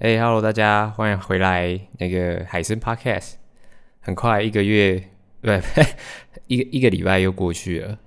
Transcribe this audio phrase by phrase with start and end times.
[0.00, 3.34] 哎、，Hello，大家欢迎回来那个海声 Podcast。
[4.00, 5.10] 很快一个月，
[5.42, 5.50] 不，
[6.48, 7.98] 一个一个礼拜又过去了，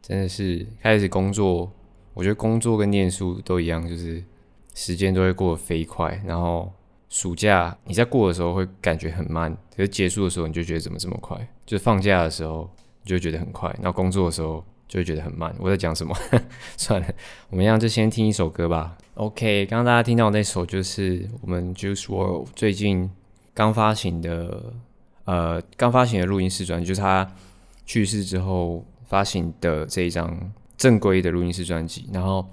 [0.00, 1.70] 真的是开始工作。
[2.14, 4.24] 我觉得工作跟念书都一样，就是
[4.74, 6.18] 时间都会过得飞快。
[6.24, 6.72] 然后
[7.10, 11.36] 暑假你在过的时候会感觉很慢，可是结束的时候你就觉得怎么这么快？
[11.66, 12.66] 就是放假的时候
[13.02, 15.54] 你就觉得很快，然后工作的时候就会觉得很慢。
[15.58, 16.14] 我在讲什么？
[16.76, 17.08] 算了，
[17.50, 18.96] 我们一样就先听一首歌吧。
[19.14, 23.10] OK，刚刚大家听到那首就是我们 Juice World 最近
[23.54, 24.72] 刚发行的，
[25.24, 27.26] 呃，刚发行的录音室专辑，就是他
[27.86, 32.08] 去世之后发行的这一张正规的录音室专辑。
[32.12, 32.46] 然后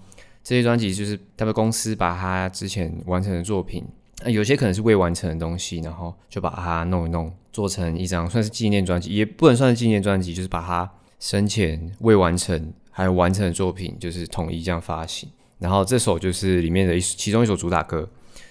[0.44, 3.84] 这些专辑就是他们公司把他之前完成的作品，
[4.24, 10.90] 呃，有些可能是未完成的东西，然后就把它弄一弄，做成一张算是纪念专辑，也不能算是纪念专辑，就是把它
[11.24, 15.30] 生前未完成还有完成的作品，就是统一这样发行。
[15.58, 18.06] 然后这首就是里面的一其中一首主打歌，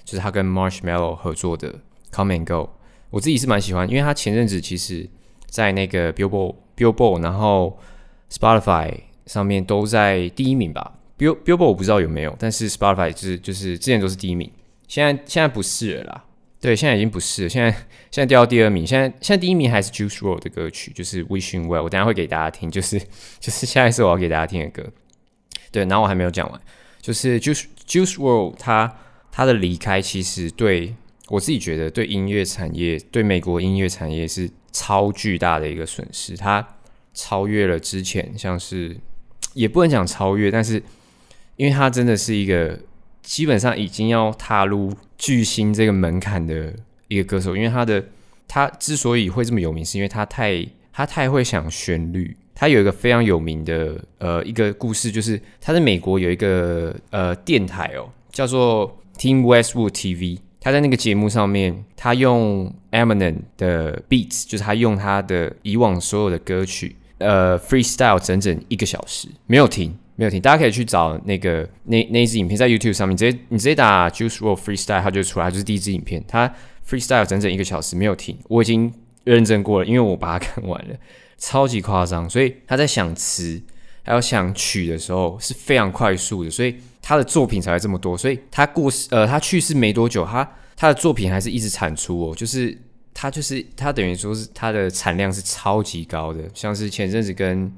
[0.06, 1.70] 就是他跟 Marshmello 合作的
[2.10, 2.64] 《Come and Go》。
[3.10, 5.06] 我自己是蛮喜欢，因为他前阵子其实，
[5.50, 7.78] 在那个 Billboard、Billboard，然后
[8.30, 10.94] Spotify 上面都在第一名吧。
[11.18, 14.50] Bill Billboard 我不知道有没有，但是 Spotify 就是就是之前都是第一名，
[14.88, 16.24] 现在现在不是了啦。
[16.62, 18.86] 对，现在已经不是了，现在现在掉到第二名。
[18.86, 21.82] 现在现在第一名还是 Juice WRLD 的歌曲，就是 Wishing Well。
[21.82, 23.00] 我等下会给大家听，就是
[23.40, 24.88] 就是下一次我要给大家听的歌。
[25.72, 26.60] 对，然后我还没有讲完。
[27.00, 28.96] 就是 Juice Juice WRLD 他
[29.32, 30.94] 他的离开，其实对
[31.30, 36.36] 我自己觉得，对音乐产业，对美国音乐产业是超巨大的一个损失。
[36.36, 36.76] 他
[37.12, 38.96] 超越了之前，像是
[39.54, 40.80] 也不能讲超越，但是
[41.56, 42.78] 因为他真的是一个
[43.22, 46.72] 基本上已经要踏入巨星这个门槛的
[47.08, 47.56] 一个歌手。
[47.56, 48.04] 因为他的
[48.46, 52.36] 他之所以会这么有名，是因为他太他太会想旋律。
[52.54, 60.38] 他有一个非常有名的呃一个故事，就是他在美国有一个呃电台哦，叫做 Team Westwood TV。
[60.60, 70.40] 他在那个节目上面，他用 Eminem 的 beats，就是他用他的以往所有的歌曲呃 freestyle 整整一个小时，没有停，没有停。
[70.40, 76.22] 大家可以去找那个那那一支影片，在 YouTube 上面，直接你直接打 Juice WRLD freestyle，它就出来，就是第一支影片。
[76.28, 76.52] 他
[76.88, 78.92] freestyle 整整一个小时没有停，我已经
[79.24, 80.94] 认证过了，因为我把它看完了。
[81.38, 83.60] 超级夸张，所以他在想词
[84.04, 88.16] 还有想曲的时候是非常快速的，所以他的作品才会这么多。
[88.16, 92.78] 所以他过世，呃，他去世没多久，他他的作品还是一直产出哦，就是
[93.12, 97.72] 他就是他等于说是他的产量是超级高的，像是前阵子跟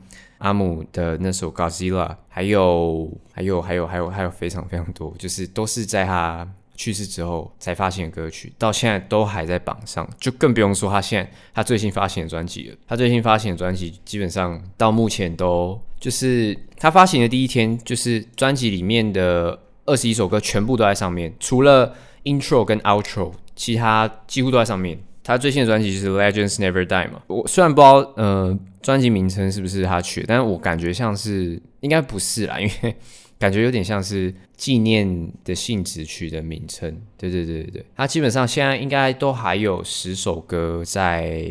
[0.45, 6.47] 阿姆的那首《Godzilla》，还有还有还有还有还有非常非常多，就是都是在他。
[6.77, 12.77] 去世之后才发行的歌曲，到现在都还在榜上，就更不用说他现在他最新发行的专辑了。
[12.89, 19.57] 他最新发行的专辑基本上到目前都就是他发行的第一天，就是专辑里面的
[19.87, 21.95] 二十一首歌全部都在上面，除了
[22.25, 24.99] intro 跟 outro，其他几乎都在上面。
[25.25, 32.95] 他最新的专辑就是 Legends Never Die 嘛，我虽然不知道呃专辑名称是不是他取的，但是我感觉像是应该不是啦，因为。
[33.37, 37.87] 感觉有点像是纪念的性质取的名称，对对对对对。
[37.95, 41.45] 他基本上现在应该都还有十首歌在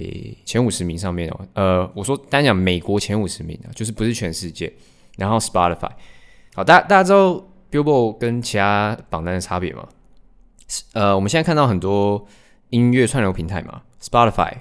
[0.45, 1.39] 前五十名上面哦。
[1.53, 4.73] 呃，我说单讲美国前五十名啊，就是不是全世界。
[5.17, 5.91] 然后 Spotify，
[6.55, 9.87] 好，大家大家知道 Billboard 跟其他榜单的差别吗？
[10.93, 12.25] 呃，我们现在看到很多
[12.73, 14.51] 音乐串流平台嘛，Spotify、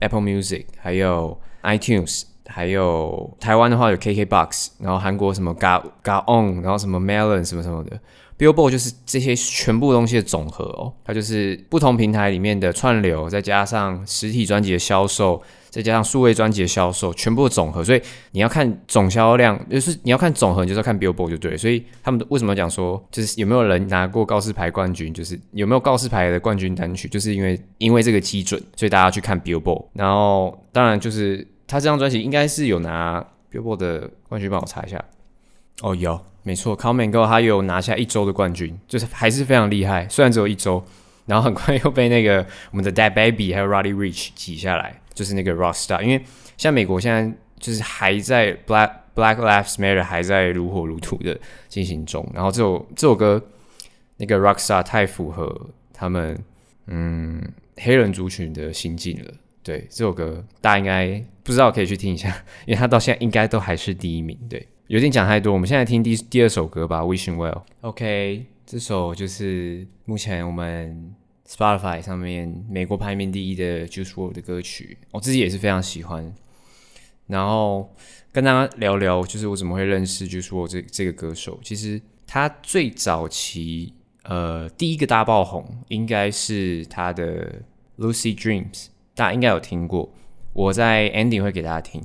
[0.00, 2.24] Apple Music，还有 iTunes。
[2.46, 7.98] 还有台湾的话有 KKBOX，然后韩国什么 Ga Ga On，然后什么 Melon 什么什么的
[8.38, 17.82] ，Billboard 就是这些全部东西的总和哦，它就是不同平台里面的串流，再加上实体专辑的销售，再加上数位专辑的销售，全部的总和。
[17.82, 18.00] 所以
[18.32, 21.56] 你要看总销量，就是你要看总和，你就是要看 Billboard 就对。
[21.56, 29.86] 所以他们为什么讲说，就是有没有人拿过告示牌冠军，就是有没有告示牌的冠军单曲，就是因为因为这个基准，所以大家去看 Billboard。
[29.94, 31.46] 然后当然就是。
[31.66, 35.02] 他这张专辑应该是有拿 Billboard 的冠军，帮我查一下。
[35.80, 40.06] 哦，有，没错，Come and Go，他有拿下一周的冠军，就是还是非常厉害。
[40.08, 40.84] 虽然只有一周，
[41.26, 46.02] 然后很快又被那个我们的 Dad Baby 还有 Roddy Rich 挤下来，就是那个 Rockstar。
[46.02, 46.22] 因为
[46.56, 51.36] 像美国现在就是还在 Black Black Lives Matter 还在如火如荼的
[51.68, 53.42] 进行中，然后这首这首歌
[54.18, 56.38] 那个 Rockstar 太符合他们
[56.88, 57.42] 嗯
[57.78, 59.32] 黑人族群的心境了。
[59.62, 62.28] 对，这首歌大家应该不知道，可以去听一下，
[62.66, 64.38] 因为他到现在应该都还是第一名。
[64.46, 67.52] 对，有点讲太多，我们现在听第第二首歌吧，《Wishing Well》。
[67.80, 71.14] OK，这首就是目前我们
[71.48, 76.30] Spotify 上面美国排名第一的 Juice WRLD 的歌曲，我自己也是非常喜欢。
[77.28, 77.94] 然后
[78.30, 81.58] 跟大家聊聊，就是我怎么会认识 Juice WRLD 这这个歌手。
[81.62, 83.94] 其实他最早期
[84.24, 87.62] 呃，第一个大爆红应该是他的
[88.04, 88.70] 《Lucy Dreams》，
[89.14, 90.12] 大家应该有听过。
[90.52, 92.04] 我在 ending 会给大家听。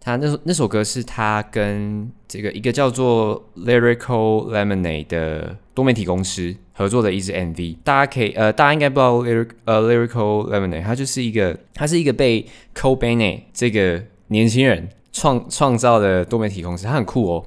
[0.00, 7.76] 他那首那首歌是他跟这个一个叫做 Lyrical Lemonade 的多媒体公司合作的一支 MV。
[7.84, 17.46] 大家可以呃，大家应该不知道 Lyric 呃 Lyrical Lemonade，他就是一个他是一个被 Cole Bennett 这个年轻人创创造的多媒体公司，他很酷哦。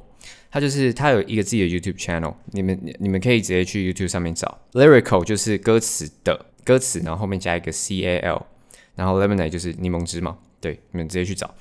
[0.51, 8.45] 他就是他有一个自己的 YouTube channel，你们你们可以直接去 YouTube 上面找 Lyrical 就是歌词的歌词，然后后面加一个 C A L，
[8.95, 11.51] 然后 Lemonade 就是柠檬汁嘛，对，你们直接去找。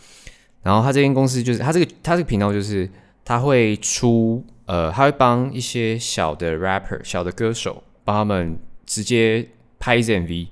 [0.62, 2.88] 然后他这间公司就是他这个他这个频道就是
[3.24, 8.56] 他会出呃他会帮一些小的 rapper 小的歌手帮他们
[8.86, 9.44] 直接
[9.80, 10.46] 拍一支 MV，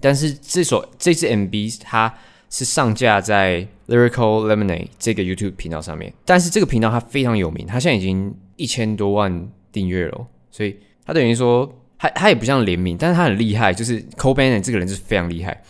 [0.00, 2.14] 但是这首这支 MV 它
[2.48, 15.60] 是上架在 Lyrical Lemonade 这个 YouTube 频道上面，但是这个频道它非常有名，它现在已经一千多万订阅了，所以他等于说他他也不像联名，但是他很厉害，就是 c o b a n n 这个人是非常厉害。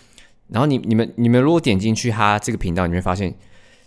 [0.48, 3.34] 然后你你们你们如果点进去他这个频道，你会发现。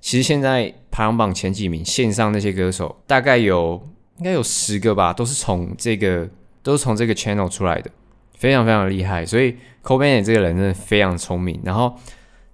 [0.08, 3.86] 其实现在排行榜前几名线上那些歌手，大概有
[4.20, 6.26] 应该有十个吧，都是从这个
[6.64, 7.92] 都是从这个 channel 出来的，
[8.38, 9.26] 非常非常厉害。
[9.26, 11.60] 所以 c o b a n 这个人真的非常聪明。
[11.66, 11.94] 然后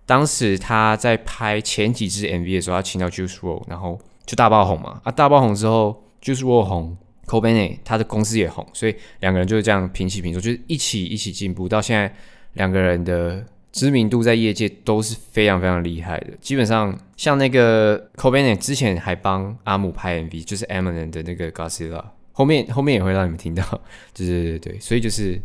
[0.08, 5.00] 当时他在拍前几支 MV 的时候，他请到 Juice WRLD，然后就大爆红嘛。
[5.04, 6.98] 啊，大爆红之后，Juice WRLD 红
[7.28, 11.70] c o b a n 他的公司也红，所以两个人就是这样平起平坐，就是一起一起进步。
[11.70, 12.12] 到现在
[12.54, 13.46] 两个人的。
[13.74, 23.64] 知名度在业界都是非常非常厉害的，基本上像那个 Cole Bennett 之前还帮阿姆拍 MV，就是 Eminem 的那个 Godzilla，后面后面也会让你们听到，
[24.14, 25.42] 对对对对，所以就是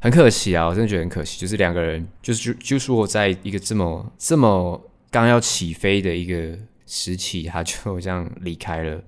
[0.00, 9.00] 很可惜啊，我真的觉得很可惜，就是两个人就是就就是我在一个这么这么刚要起飞的一个时期，他就这样离开了，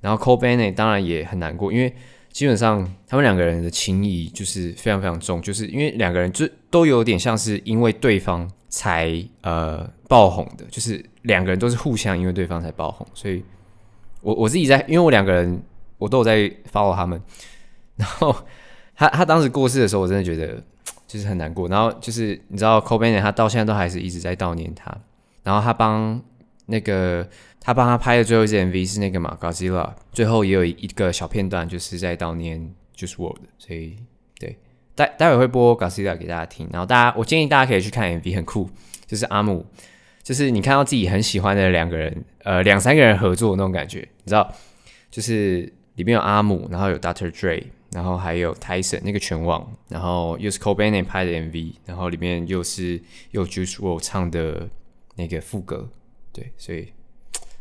[0.00, 1.94] 然后 Cole Bennett 当然也很难过，因为。
[2.30, 13.42] 基本上，他们两个人的情谊就是非常非常重，就是因为两个人就都有点像是因为对方才呃爆红的，就是两个人都是互相因为对方才爆红，所以
[14.20, 15.60] 我我自己在，因为我两个人
[15.96, 17.20] 我都有在 follow 他们，
[17.96, 18.34] 然后
[18.94, 20.62] 他他当时过世的时候，我真的觉得
[21.06, 24.96] 就是很难过，然后就是你知道 c o b a n 他到现在都还是一直在悼念他，
[25.42, 26.22] 然后他帮
[26.68, 27.28] 那个。
[27.60, 32.58] 他帮他拍的最后一支 MV 是那个嘛，Godzilla，最后也有一个小片段，就是在悼念
[32.96, 33.96] Juice WRLD，所以
[34.38, 34.56] 对，
[34.94, 38.70] 待待会会播 Godzilla 给大家听，然后大家我建议大家可以去看 MV，很酷，
[39.06, 39.66] 就是阿姆，
[40.22, 44.50] 就是你看到自己很喜欢的两个人，呃，两三个人合作的那种感觉，你知道，
[45.10, 47.30] 就是里面有阿姆，然后有 Dr.
[47.30, 47.62] Dre，
[47.92, 52.98] 然后还有 Tyson 那个拳王，然后又是 Cole Bennett 拍的 MV，然后里面又是
[53.32, 54.68] 又 Juice WRLD 唱的
[55.16, 55.90] 那个副歌，
[56.38, 56.88] 对，所以。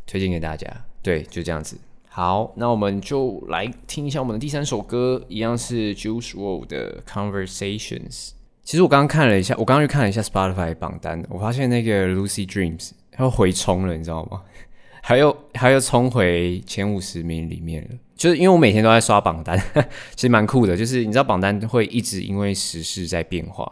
[0.10, 0.66] 推荐给大家，
[1.04, 1.78] 对，就这样子。
[2.08, 8.30] 好，那我们就来听一下我们的第三首歌，一样是 Juice World 的 Conversations。
[8.64, 14.42] 其实我刚刚看了一下，我刚刚去看了一下 Spotify 榜单，我发现那个 Lucy Dreams 它又回冲了，你知道吗？
[15.04, 17.90] 还有还有冲回前五十名里面了。
[18.16, 19.62] 就是因为我每天都在刷榜单，
[20.16, 20.78] 其实蛮酷的。
[20.78, 23.70] 就是你知道榜单会一直因为时事在变化，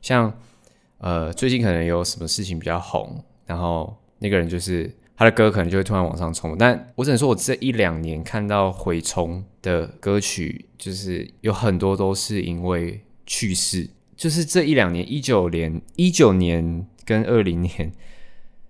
[0.00, 0.32] 像
[0.98, 4.90] 呃最近可能有什么事情比较红，然后那个人就是。
[5.14, 17.92] 他的歌可能就会突然往上冲，但我只能说，我这一两年看到回冲的歌曲，就是有很多都是因为去世，就是这一两年，一九年、一九年跟二零年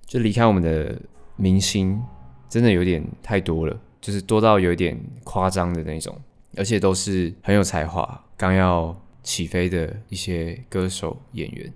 [0.05, 1.01] 就离开我们的
[1.37, 2.03] 明星，
[2.51, 6.15] 真的有点太多了，就是多到有点夸张的那种，
[6.57, 11.73] 而且都是很有才华、刚要起飞的一些歌手演员，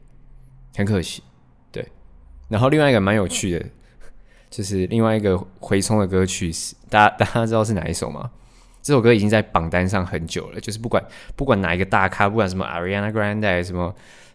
[0.77, 1.23] 很可惜。
[2.49, 3.65] 然后另外一个蛮有趣的。
[4.49, 6.53] 就是另外一个回冲的歌曲，
[6.89, 8.31] 大家 大家知道是哪一首吗？
[8.81, 10.61] 这首歌已经在榜单上很久了。
[10.61, 13.93] 就是不管不管哪一个大咖，不管什么 Ariana Grande，什么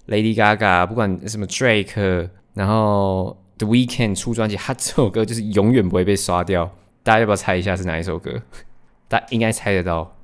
[0.07, 6.69] Lady Gaga，不管什么 Drake，然后 The Weeknd 出专辑，他这首歌就是永远不会被刷掉。
[7.03, 8.43] 大家要不要猜一下是哪一首歌？
[9.07, 10.17] 大家应该猜得到，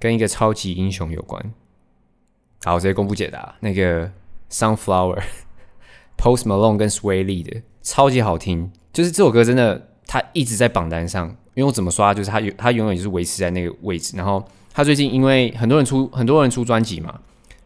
[0.00, 1.42] 跟一个超级英雄有关。
[2.64, 3.54] 好，我直接公布解答。
[3.60, 4.10] 那个
[4.50, 5.22] Sunflower
[6.18, 8.70] Post Malone 跟 Swae Lee 的，超级好听。
[8.92, 14.16] 就是这首歌真的，他一直在榜单上，因为我怎么刷，就是他永他永远就是维持在那个位置。
[14.16, 14.44] 然后
[14.74, 17.20] 他最近因为很多人出很多人出专辑嘛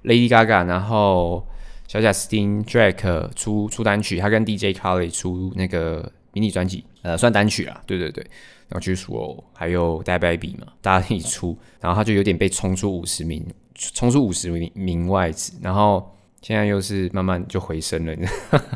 [0.05, 1.47] ，Lady Gaga，然后
[1.89, 8.25] 小贾斯汀、Drake 出出单曲，他跟 DJ Khaled 出那个迷你专辑，呃，算单曲啦，对对对。
[8.69, 16.11] 然后 Juice WRLD 还有 DABABY 嘛，大家一起出，然后他就有点被冲出五十名，冲出五十名名外子，然后
[16.43, 18.15] 现在又是慢慢就回升了。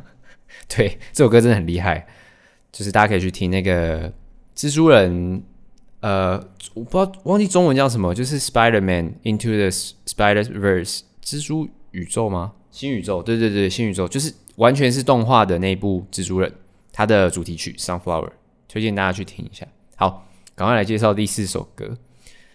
[0.68, 2.06] 对，这首歌真的很厉害。
[2.72, 4.12] 就是大家可以去听那个
[4.54, 5.42] 蜘蛛人，
[6.00, 6.36] 呃，
[6.74, 12.52] 我不知道忘记中文叫什么，就是 Spider-Man Into the Spider-Verse 蜘蛛宇宙吗？
[12.70, 16.52] 新宇宙，对对对，新宇宙就是完全是动画的那部蜘蛛人，
[16.92, 18.30] 它的主题曲 Sunflower，
[18.68, 19.66] 推荐大家去听一下。
[19.96, 21.96] 好，赶快来介绍第四首歌。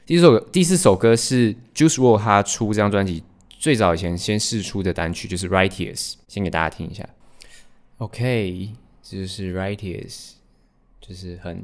[0.06, 3.24] 第四首第四首歌是 Juice WRLD 他出这张专辑
[3.62, 7.08] 最早以前先试出的单曲，就是 Righteous，先给大家听一下。
[8.00, 10.32] OK，这就是 Righteous，
[11.00, 11.64] 就是很。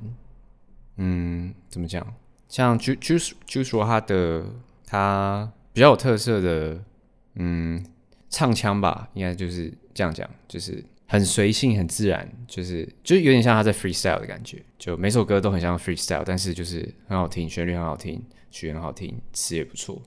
[0.98, 2.14] 嗯，怎么讲？
[2.48, 4.46] 像 Juice Juice WRLD 他的
[4.86, 6.84] 他比较有特色的，
[7.34, 7.84] 嗯，
[8.30, 14.64] 唱腔吧，应该就是这样讲，就是很随性、很自然，就是就有点像他在 freestyle 的感觉。
[14.78, 20.00] 就每首歌都很像 freestyle，但是就是很好听，旋律很好听，曲很好听，词也不错。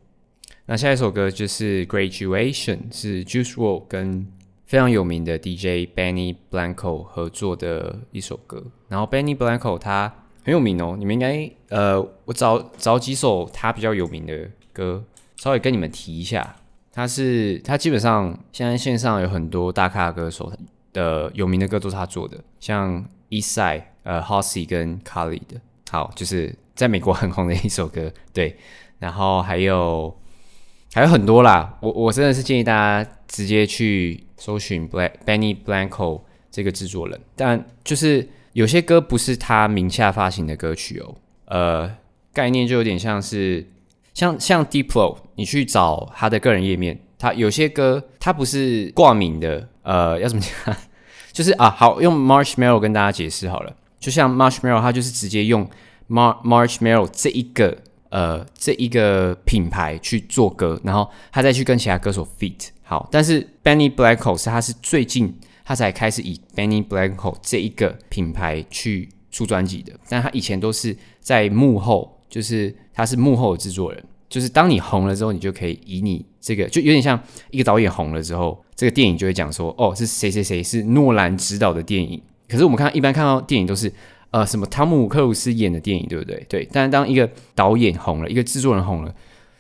[0.71, 4.25] 那下一首歌就是 Graduation，是 Juice WRLD 跟
[4.67, 8.63] 非常有名的 DJ Benny Blanco 合作的一首歌。
[8.87, 10.15] 然后 Benny Blanco 他。
[10.45, 15.05] 很有名哦，你们应该呃，我找找几首他比较有名的歌，
[15.37, 16.57] 稍微跟你们提一下。
[16.93, 20.51] 他是他基本上现在线上有很多大咖歌手
[20.93, 25.61] 的有名的歌都是他做的，像 Eastside 呃 Halsey 跟 Khalid 的，
[25.91, 28.11] 好，就是在美国很红的一首歌。
[28.33, 28.57] 对，
[29.01, 30.17] 然后还有
[30.93, 38.29] 还有很多啦，我我真的是建议大家直接去搜寻 Black Benny Blanco 这个制作人，但就是。
[38.53, 41.89] 有些歌不是他名下发行的歌曲哦，呃，
[42.33, 43.65] 概念就有点像是
[44.13, 50.77] 像像 Diplo，你去找他的个人页面，他有些歌他不是挂名的，呃，要怎么讲？
[51.33, 55.65] 就是啊，好，用 Marshmello 跟大家解释好了，就像 Marshmello，他就是直接用
[56.09, 57.79] Mar Marshmello 这一个
[58.11, 62.69] 呃这一个品牌去做歌，然后他再去跟其他歌手 feat。
[62.83, 65.35] 好，但是 Benny Blanco 是他是最近。
[65.63, 82.21] 他才开始以 Benny Blanco 这一个品牌去出专辑的，但他以前都是在幕后，就是他是幕后的制作人，就是当你红了之后，你就可以以你这个，就有点像一个导演红了之后，这个电影就会讲说，哦，是谁谁谁是诺兰执导的电影。
[82.49, 83.93] 可是我们看一般看到电影都是
[84.31, 86.45] 呃什么汤姆克鲁斯演的电影，对不对？
[86.49, 86.69] 对。
[86.73, 89.15] 但是当一个导演红了，一个制作人红了，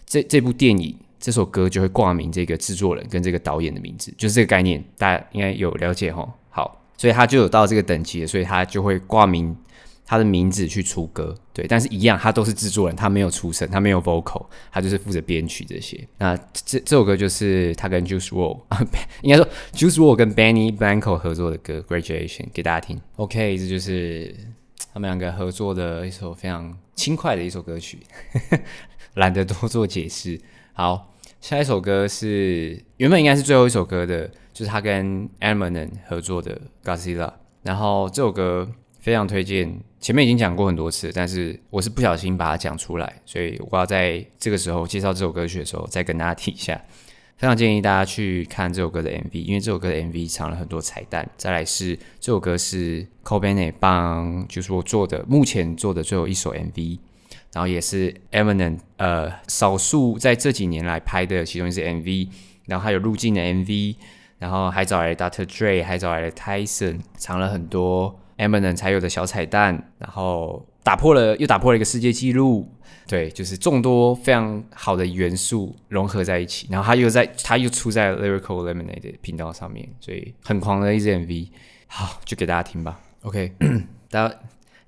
[0.06, 0.96] 这这部电影。
[1.22, 6.26] 这首歌就会挂名这个制作人跟这个导演的名字，就是这个概念，大家应该有了解齁。
[6.48, 9.54] 好，所以他就有到这个等级了，所以他就会挂名
[10.06, 11.36] 他的名字去出歌。
[11.52, 16.02] 对，但是一样，他都是制作人，他没有出声，他没有 vocal，他就是负责编曲这些。
[16.16, 18.82] 那这这首歌就是他跟 Juice WRLD 啊，
[19.20, 22.98] 应该说 Juice WRLD 跟 Benny Blanco 合作的歌《Graduation》给大家听。
[23.16, 24.34] OK，这就是
[24.92, 28.00] 他们两个合作的一首非常轻快的一首歌曲，
[29.14, 30.40] 懒得多做解释。
[30.73, 37.26] 好，下一首歌是原本应该是最后一首歌的，就是他跟 Eminem 合作的《Godzilla》。
[37.62, 38.68] 然后这首歌
[38.99, 46.82] 非常推荐，前面已经讲过很多次，但是我是不小心把它讲出来，所以我要在这个时候介绍这首歌曲的时候再跟大家提一下。
[47.40, 51.26] 非常建议大家去看这首歌的 MV，因为这首歌的 MV 藏了很多彩蛋。
[51.38, 56.99] 再来是这首歌是 Cole Bennett 帮，就是我做的目前做的最后一首 MV。
[57.54, 62.28] 然后也是 Eminem 呃少数在这几年来拍的其中一支 MV，
[62.66, 63.97] 然后还有入镜的 MV，
[64.38, 65.47] 然后还找来 Dr.
[65.47, 72.68] Dre，还找来了 Tyson，藏了很多 Eminem 才有的小彩蛋，然后打破了又打破了一个世界纪录，
[73.06, 81.49] 对，就是众多非常好的元素融合在一起，然后他又在他又出在 Lyrical Lemonade 的频道上面，所以很狂的一支 MV，
[81.87, 83.52] 好，就给大家听吧，OK，
[84.11, 84.35] 大家。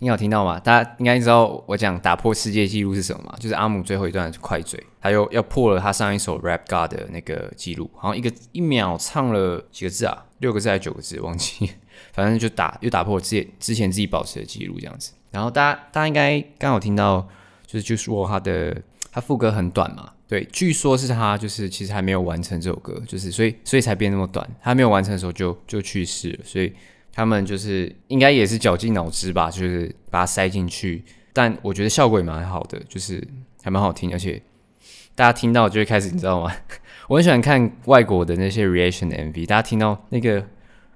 [0.01, 0.59] 你有听到吗？
[0.59, 3.37] 大家应该知道我讲打破世界纪录是什么吗？
[3.39, 11.71] 就是阿姆最后一段快嘴，他又要破了他上一首 Rap God 的那个记录，好像一个一秒唱了几个字啊，六个字还是九个字，忘记，
[12.13, 15.13] 反正就打又打破之前之前自己保持的记录这样子。
[15.33, 17.29] 然后大家大家应该刚好听到，
[17.67, 26.73] 就是就说他的他副歌很短嘛，对，据说是他就是其实还没有完成这首歌，就是所以所以才变那么短，他没有完成的时候就就去世了，所以。
[27.15, 33.23] 他们就是应该也是绞尽脑汁吧，就是把它塞进去，但我觉得效果也蛮好的，就是
[33.63, 34.41] 还蛮好听，而且
[35.15, 36.51] 大家听到就会开始，你知道吗？
[37.09, 40.43] 我很喜欢看外国的那些 reaction MV，大家听到那个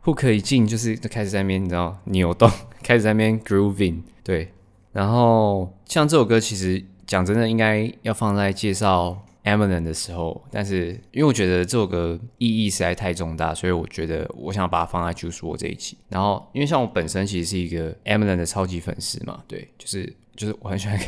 [0.07, 2.49] 不可以进，就是开始在那边，你知道扭动，
[2.81, 4.53] 开始在那边 grooving，对。
[4.93, 9.21] 然后像这首歌，其实讲真的，应该要放在介绍。
[9.43, 15.97] Eminem 的时候，但是因为我觉得这首歌意义实在太重大，所以我觉得我想把它放在 Juice WRLD 这一期。
[16.09, 20.99] 然后，因为像我本身其实是一个 Eminem 的超级粉丝嘛，对，就是就是我很喜欢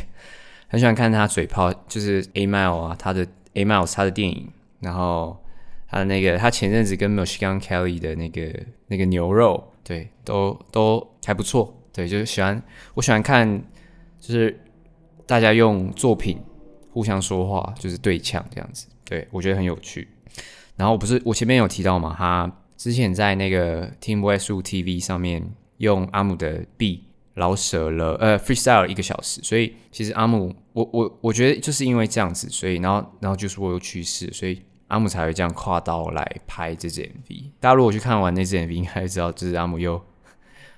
[0.69, 5.37] 很喜欢看他嘴炮，就是 A Mile 啊，他的 A Mile 他的电影，然后
[5.89, 8.53] 他的那个他前阵子跟 Michigan Kelly 的那个
[8.87, 12.63] 那个牛肉，对，都都还不错，对，就是喜欢
[12.95, 13.63] 我喜欢看
[14.21, 14.61] 就是。
[15.29, 16.39] 大家用作品
[16.91, 18.87] 互相说话，就是对呛这样子。
[19.05, 20.09] 对，我觉得很有趣。
[20.75, 27.05] 然后不是我前面有提到嘛，他之前在那个 Team Westwood TV 上面用阿姆的 B
[27.35, 37.51] 老舍了呃 freestyle 一个小时，所以其实阿姆我我我觉得就是因为这样子，所以然后然后就是我又去世，所以阿姆才会这样跨刀来拍这支 MV。
[37.61, 40.03] 大家如果去看完那支 MV，应该知道就是阿姆又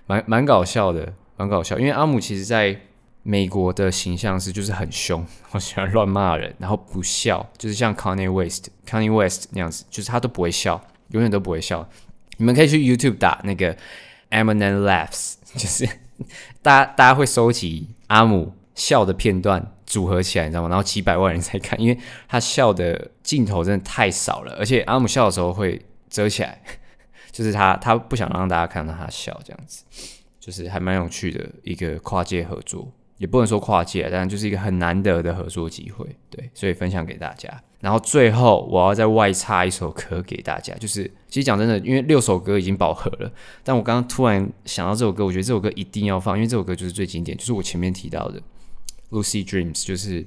[0.06, 2.78] 蛮蛮搞笑的，蛮搞笑，因为阿姆其实在。
[3.22, 11.86] 美国的形象是就是很凶， 我喜欢乱骂人，然后不笑，就是像 Kanye West、Kanye West 那样子，就是他都不会笑，永远都不会笑。
[12.38, 13.76] 你们可以去 YouTube 打那个
[14.30, 15.86] Eminem Laughs，就是
[16.62, 20.70] 大家大家会收集阿姆笑的片段组合起来，你知道吗？
[20.70, 26.62] 然后几百万人在看，因为他笑的镜头真的太少了，而且阿姆笑的时候会遮起来，
[27.30, 29.84] 就是他他不想让大家看到他笑，这样子，
[30.40, 32.90] 就是还蛮有趣的一个跨界合作。
[33.18, 37.50] 也不能说跨界，但就是一个很难得的合作机会，对，所以分享给大家。
[37.78, 43.30] 然后最后我要再外插一首歌给大家，就是其实讲真的，因为六首歌已经饱和了，
[43.62, 48.40] 但我刚刚突然想到这首歌，我觉得这首歌一定要放，因为这首歌就是最经典，就是我前面提到的
[49.10, 50.26] 《Lucy Dreams》，就是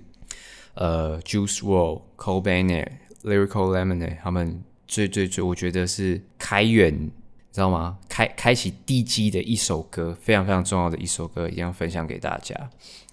[0.76, 2.88] 呃，Juice WRLD、Cole Bennett、
[3.24, 7.12] Lyrical Lemonade 他们最最最，我觉得是开源。
[7.52, 8.00] 知道吗？
[8.10, 12.56] 开开启地基的一首歌，非常非常重要的一首歌，一定要分享给大家。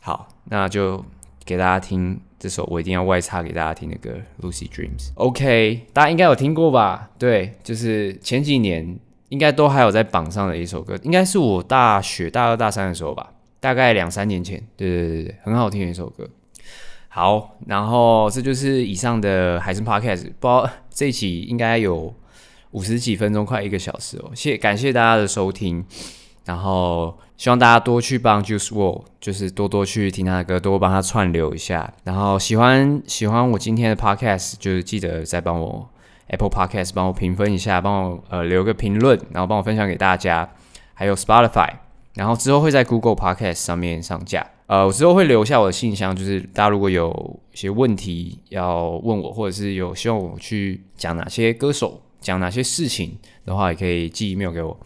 [0.01, 1.05] 好，那就
[1.45, 5.09] 给大家听这首我一定要外插给大家听的歌《Lucy Dreams》。
[5.17, 7.11] OK，大家应该有听过吧？
[7.19, 8.99] 对，就是前几年
[9.29, 14.61] 应该都还有在榜上的一首歌，应该是我大学大二大三的时候吧，大概两三年前。
[14.77, 16.29] 对对对对，很好听的一首歌。
[17.09, 22.15] 好，然后这就是以上的海声 Podcast，不知道这一期应该有。
[22.73, 24.31] 五十几分钟，快一个小时哦！
[24.33, 25.85] 谢感谢大家的收听，
[26.45, 31.93] 然后希望大家多去帮 Juice WRLD，就是多多去听他的歌，多帮他串流一下。
[32.05, 35.91] 然后喜欢喜欢我今天的 Podcast，就是记得再帮我
[36.29, 40.49] Apple Podcast 帮我评分一下，帮我呃留个评论，然后帮我分享给大家。
[40.95, 41.71] 还有 Spotify，
[42.15, 44.47] 然后之后会在 Google Podcast 上面上架。
[44.67, 52.01] 呃，我之后会留下我的信箱，就是大家如果有一些问题要问我，或者是有希望我去讲哪些歌手。
[52.21, 54.79] 讲哪些事情的话，也可以寄 email 给我。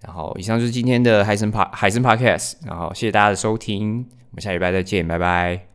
[0.00, 2.54] 然后，以上就是今天的海森帕海森 Podcast。
[2.64, 5.67] 然后，谢谢大家的收听，我们下礼拜再见，拜拜。